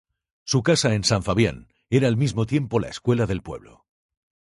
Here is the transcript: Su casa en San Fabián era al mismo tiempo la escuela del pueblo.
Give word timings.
Su 0.45 0.63
casa 0.63 0.95
en 0.95 1.03
San 1.03 1.21
Fabián 1.21 1.67
era 1.91 2.07
al 2.07 2.17
mismo 2.17 2.47
tiempo 2.47 2.79
la 2.79 2.87
escuela 2.87 3.27
del 3.27 3.43
pueblo. 3.43 3.85